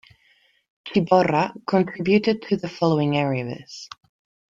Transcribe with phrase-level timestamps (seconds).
[0.83, 3.87] Ciborra contributed to the following areas.